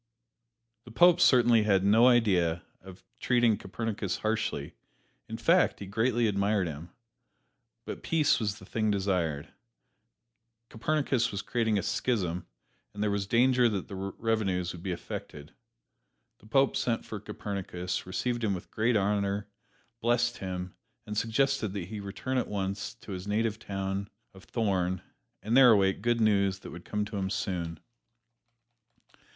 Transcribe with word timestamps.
The 0.85 0.89
Pope 0.89 1.21
certainly 1.21 1.61
had 1.61 1.83
no 1.83 2.07
idea 2.07 2.63
of 2.81 3.03
treating 3.19 3.55
Copernicus 3.55 4.17
harshly; 4.17 4.73
in 5.29 5.37
fact, 5.37 5.79
he 5.79 5.85
greatly 5.85 6.25
admired 6.25 6.65
him 6.65 6.89
but 7.85 8.01
peace 8.01 8.39
was 8.39 8.57
the 8.57 8.65
thing 8.65 8.89
desired. 8.89 9.53
Copernicus 10.69 11.29
was 11.31 11.43
creating 11.43 11.77
a 11.77 11.83
schism, 11.83 12.47
and 12.95 13.03
there 13.03 13.11
was 13.11 13.27
danger 13.27 13.69
that 13.69 13.89
the 13.89 13.93
revenues 13.95 14.73
would 14.73 14.81
be 14.81 14.91
affected. 14.91 15.53
The 16.39 16.47
Pope 16.47 16.75
sent 16.75 17.05
for 17.05 17.19
Copernicus, 17.19 18.07
received 18.07 18.43
him 18.43 18.55
with 18.55 18.71
great 18.71 18.97
honor, 18.97 19.49
blessed 19.99 20.37
him, 20.39 20.73
and 21.05 21.15
suggested 21.15 21.73
that 21.73 21.85
he 21.89 21.99
return 21.99 22.39
at 22.39 22.47
once 22.47 22.95
to 23.01 23.11
his 23.11 23.27
native 23.27 23.59
town 23.59 24.09
of 24.33 24.45
Thorn 24.45 25.03
and 25.43 25.55
there 25.55 25.69
await 25.69 26.01
good 26.01 26.19
news 26.21 26.57
that 26.61 26.71
would 26.71 26.85
come 26.85 27.05
to 27.05 27.17
him 27.17 27.29
soon. 27.29 27.79